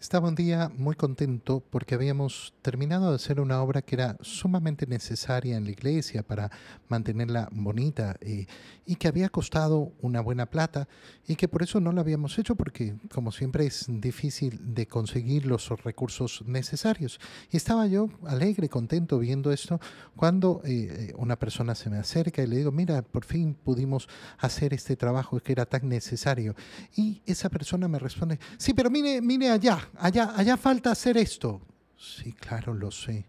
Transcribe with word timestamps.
Estaba 0.00 0.28
un 0.28 0.34
día 0.34 0.72
muy 0.78 0.96
contento 0.96 1.62
porque 1.68 1.94
habíamos 1.94 2.54
terminado 2.62 3.10
de 3.10 3.16
hacer 3.16 3.38
una 3.38 3.62
obra 3.62 3.82
que 3.82 3.96
era 3.96 4.16
sumamente 4.22 4.86
necesaria 4.86 5.58
en 5.58 5.64
la 5.64 5.72
iglesia 5.72 6.22
para 6.22 6.50
mantenerla 6.88 7.50
bonita 7.52 8.16
eh, 8.22 8.46
y 8.86 8.96
que 8.96 9.08
había 9.08 9.28
costado 9.28 9.92
una 10.00 10.22
buena 10.22 10.46
plata 10.46 10.88
y 11.28 11.36
que 11.36 11.48
por 11.48 11.62
eso 11.62 11.80
no 11.80 11.92
la 11.92 12.00
habíamos 12.00 12.38
hecho 12.38 12.54
porque 12.54 12.94
como 13.12 13.30
siempre 13.30 13.66
es 13.66 13.84
difícil 13.88 14.74
de 14.74 14.86
conseguir 14.86 15.44
los 15.44 15.68
recursos 15.84 16.44
necesarios. 16.46 17.20
Y 17.50 17.58
estaba 17.58 17.86
yo 17.86 18.08
alegre, 18.26 18.70
contento 18.70 19.18
viendo 19.18 19.52
esto 19.52 19.80
cuando 20.16 20.62
eh, 20.64 21.12
una 21.18 21.38
persona 21.38 21.74
se 21.74 21.90
me 21.90 21.98
acerca 21.98 22.42
y 22.42 22.46
le 22.46 22.56
digo, 22.56 22.72
mira, 22.72 23.02
por 23.02 23.26
fin 23.26 23.52
pudimos 23.52 24.08
hacer 24.38 24.72
este 24.72 24.96
trabajo 24.96 25.38
que 25.40 25.52
era 25.52 25.66
tan 25.66 25.90
necesario. 25.90 26.54
Y 26.96 27.20
esa 27.26 27.50
persona 27.50 27.86
me 27.86 27.98
responde, 27.98 28.40
sí, 28.56 28.72
pero 28.72 28.88
mire, 28.88 29.20
mire 29.20 29.50
allá 29.50 29.89
allá, 29.96 30.32
allá 30.36 30.56
falta 30.56 30.90
hacer 30.90 31.16
esto. 31.16 31.60
Sí, 31.96 32.32
claro, 32.32 32.74
lo 32.74 32.90
sé. 32.90 33.26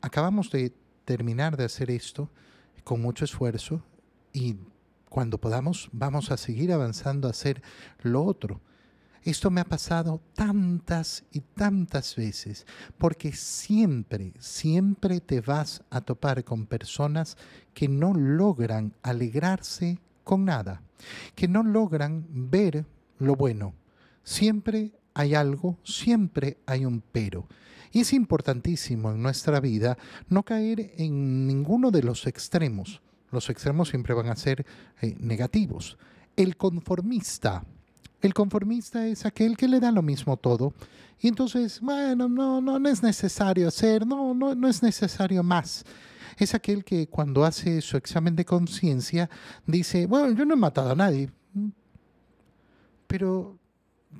Acabamos 0.00 0.50
de 0.50 0.72
terminar 1.04 1.56
de 1.56 1.64
hacer 1.64 1.90
esto 1.90 2.30
con 2.82 3.00
mucho 3.00 3.24
esfuerzo 3.24 3.82
y 4.32 4.56
cuando 5.08 5.38
podamos 5.38 5.88
vamos 5.92 6.30
a 6.30 6.36
seguir 6.36 6.72
avanzando 6.72 7.28
a 7.28 7.30
hacer 7.30 7.62
lo 8.02 8.24
otro. 8.24 8.60
Esto 9.22 9.50
me 9.50 9.62
ha 9.62 9.64
pasado 9.64 10.20
tantas 10.34 11.24
y 11.32 11.40
tantas 11.40 12.14
veces, 12.14 12.66
porque 12.98 13.32
siempre, 13.32 14.34
siempre 14.38 15.20
te 15.20 15.40
vas 15.40 15.82
a 15.88 16.02
topar 16.02 16.44
con 16.44 16.66
personas 16.66 17.38
que 17.72 17.88
no 17.88 18.12
logran 18.12 18.92
alegrarse 19.02 19.98
con 20.24 20.44
nada, 20.44 20.82
que 21.34 21.48
no 21.48 21.62
logran 21.62 22.26
ver 22.28 22.84
lo 23.18 23.34
bueno. 23.34 23.72
Siempre 24.24 24.92
hay 25.14 25.34
algo, 25.34 25.78
siempre 25.84 26.58
hay 26.66 26.84
un 26.84 27.02
pero. 27.12 27.46
Y 27.92 28.00
es 28.00 28.12
importantísimo 28.12 29.12
en 29.12 29.22
nuestra 29.22 29.60
vida 29.60 29.96
no 30.28 30.42
caer 30.42 30.92
en 30.98 31.46
ninguno 31.46 31.92
de 31.92 32.02
los 32.02 32.26
extremos. 32.26 33.00
Los 33.30 33.48
extremos 33.50 33.88
siempre 33.88 34.14
van 34.14 34.28
a 34.28 34.36
ser 34.36 34.66
eh, 35.00 35.14
negativos. 35.18 35.96
El 36.36 36.56
conformista. 36.56 37.64
El 38.20 38.34
conformista 38.34 39.06
es 39.06 39.24
aquel 39.26 39.56
que 39.56 39.68
le 39.68 39.80
da 39.80 39.92
lo 39.92 40.02
mismo 40.02 40.36
todo. 40.36 40.74
Y 41.20 41.28
entonces, 41.28 41.80
bueno, 41.80 42.28
no, 42.28 42.60
no, 42.60 42.78
no 42.78 42.88
es 42.88 43.02
necesario 43.02 43.68
hacer, 43.68 44.06
no, 44.06 44.34
no, 44.34 44.54
no 44.54 44.68
es 44.68 44.82
necesario 44.82 45.42
más. 45.42 45.84
Es 46.36 46.54
aquel 46.54 46.84
que 46.84 47.06
cuando 47.06 47.44
hace 47.44 47.80
su 47.80 47.96
examen 47.96 48.34
de 48.34 48.44
conciencia 48.44 49.30
dice, 49.66 50.06
bueno, 50.06 50.36
yo 50.36 50.44
no 50.44 50.54
he 50.54 50.56
matado 50.56 50.90
a 50.90 50.96
nadie. 50.96 51.30
Pero 53.06 53.56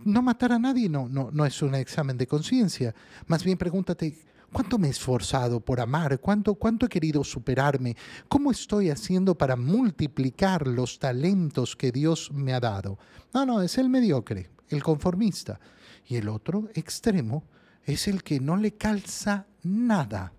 no 0.05 0.23
matar 0.23 0.53
a 0.53 0.59
nadie 0.59 0.89
no, 0.89 1.09
no, 1.09 1.31
no 1.33 1.47
es 1.47 1.63
un 1.63 1.75
examen 1.75 2.17
de 2.17 2.27
conciencia. 2.27 2.95
Más 3.27 3.45
bien 3.45 3.59
pregúntate, 3.59 4.19
¿cuánto 4.53 4.79
me 4.79 4.89
he 4.89 4.91
esforzado 4.91 5.61
por 5.61 5.81
amar? 5.81 6.21
¿Cuánto, 6.21 6.55
¿Cuánto 6.55 6.87
he 6.87 6.89
querido 6.89 7.25
superarme? 7.25 7.97
¿Cómo 8.29 8.51
estoy 8.51 8.91
haciendo 8.91 9.37
para 9.37 9.57
multiplicar 9.57 10.67
los 10.67 10.99
talentos 10.99 11.77
que 11.77 11.93
Dios 11.93 12.31
me 12.33 12.53
ha 12.53 12.61
dado? 12.61 12.99
No, 13.33 13.47
no, 13.47 13.63
es 13.63 13.79
el 13.79 13.89
mediocre, 13.89 14.51
el 14.69 14.83
conformista. 14.83 15.61
Y 16.07 16.17
el 16.17 16.29
otro 16.29 16.69
extremo 16.75 17.45
es 17.85 18.09
el 18.09 18.23
que 18.23 18.41
no 18.41 18.57
le 18.57 18.75
calza 18.75 19.47
nada. 19.63 20.33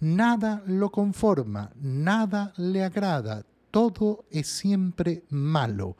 Nada 0.00 0.62
lo 0.66 0.90
conforma, 0.90 1.72
nada 1.74 2.52
le 2.56 2.84
agrada, 2.84 3.44
todo 3.70 4.24
es 4.30 4.46
siempre 4.46 5.24
malo. 5.28 5.96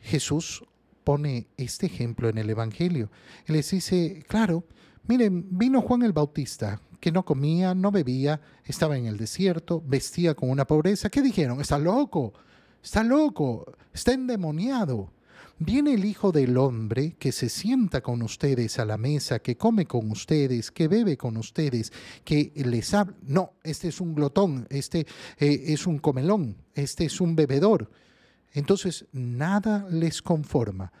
Jesús 0.00 0.64
pone 1.10 1.48
este 1.56 1.86
ejemplo 1.86 2.28
en 2.28 2.38
el 2.38 2.48
Evangelio. 2.50 3.10
Les 3.48 3.68
dice, 3.68 4.24
claro, 4.28 4.62
miren, 5.08 5.44
vino 5.50 5.82
Juan 5.82 6.04
el 6.04 6.12
Bautista, 6.12 6.80
que 7.00 7.10
no 7.10 7.24
comía, 7.24 7.74
no 7.74 7.90
bebía, 7.90 8.40
estaba 8.64 8.96
en 8.96 9.06
el 9.06 9.16
desierto, 9.16 9.82
vestía 9.84 10.36
con 10.36 10.50
una 10.50 10.68
pobreza. 10.68 11.10
¿Qué 11.10 11.20
dijeron? 11.20 11.60
Está 11.60 11.80
loco, 11.80 12.32
está 12.80 13.02
loco, 13.02 13.74
está 13.92 14.12
endemoniado. 14.12 15.10
Viene 15.58 15.94
el 15.94 16.04
Hijo 16.04 16.30
del 16.30 16.56
Hombre 16.56 17.16
que 17.18 17.32
se 17.32 17.48
sienta 17.48 18.02
con 18.02 18.22
ustedes 18.22 18.78
a 18.78 18.84
la 18.84 18.96
mesa, 18.96 19.40
que 19.40 19.56
come 19.56 19.86
con 19.86 20.12
ustedes, 20.12 20.70
que 20.70 20.86
bebe 20.86 21.16
con 21.16 21.36
ustedes, 21.38 21.92
que 22.22 22.52
les 22.54 22.94
habla. 22.94 23.16
No, 23.26 23.54
este 23.64 23.88
es 23.88 24.00
un 24.00 24.14
glotón, 24.14 24.68
este 24.70 25.08
eh, 25.40 25.64
es 25.66 25.88
un 25.88 25.98
comelón, 25.98 26.54
este 26.72 27.06
es 27.06 27.20
un 27.20 27.34
bebedor. 27.34 27.90
Entonces, 28.52 29.06
nada 29.12 29.86
les 29.90 30.22
conforma. 30.22 30.92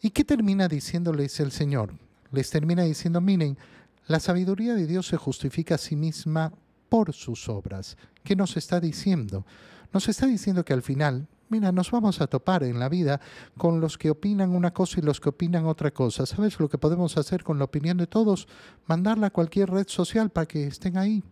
¿Y 0.00 0.10
qué 0.10 0.24
termina 0.24 0.68
diciéndoles 0.68 1.40
el 1.40 1.52
Señor? 1.52 1.94
Les 2.30 2.50
termina 2.50 2.82
diciendo, 2.82 3.20
miren, 3.20 3.58
la 4.06 4.20
sabiduría 4.20 4.74
de 4.74 4.86
Dios 4.86 5.06
se 5.06 5.16
justifica 5.16 5.74
a 5.74 5.78
sí 5.78 5.96
misma 5.96 6.52
por 6.88 7.12
sus 7.12 7.48
obras. 7.48 7.96
¿Qué 8.22 8.36
nos 8.36 8.56
está 8.56 8.80
diciendo? 8.80 9.44
Nos 9.92 10.08
está 10.08 10.26
diciendo 10.26 10.64
que 10.64 10.72
al 10.72 10.82
final, 10.82 11.28
mira, 11.48 11.72
nos 11.72 11.90
vamos 11.90 12.20
a 12.20 12.26
topar 12.26 12.62
en 12.62 12.78
la 12.78 12.88
vida 12.88 13.20
con 13.56 13.80
los 13.80 13.98
que 13.98 14.10
opinan 14.10 14.50
una 14.50 14.72
cosa 14.72 15.00
y 15.00 15.02
los 15.02 15.20
que 15.20 15.30
opinan 15.30 15.66
otra 15.66 15.90
cosa. 15.90 16.26
¿Sabes 16.26 16.58
lo 16.60 16.68
que 16.68 16.78
podemos 16.78 17.16
hacer 17.16 17.42
con 17.42 17.58
la 17.58 17.64
opinión 17.64 17.96
de 17.96 18.06
todos? 18.06 18.48
Mandarla 18.86 19.28
a 19.28 19.32
cualquier 19.32 19.70
red 19.70 19.88
social 19.88 20.30
para 20.30 20.46
que 20.46 20.66
estén 20.66 20.96
ahí. 20.96 21.22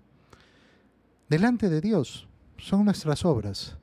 Delante 1.29 1.69
de 1.69 1.81
Dios 1.81 2.29
son 2.59 2.85
nuestras 2.85 3.25
obras, 3.25 3.77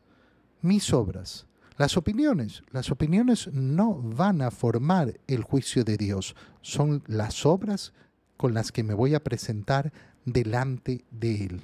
mis 0.61 0.93
obras. 0.93 1.45
Las 1.81 1.97
opiniones, 1.97 2.61
las 2.69 2.91
opiniones 2.91 3.49
no 3.51 3.95
van 3.95 4.43
a 4.43 4.51
formar 4.51 5.19
el 5.25 5.41
juicio 5.41 5.83
de 5.83 5.97
Dios, 5.97 6.35
son 6.61 7.01
las 7.07 7.43
obras 7.43 7.91
con 8.37 8.53
las 8.53 8.71
que 8.71 8.83
me 8.83 8.93
voy 8.93 9.15
a 9.15 9.23
presentar 9.23 9.91
delante 10.23 11.05
de 11.09 11.45
Él. 11.45 11.61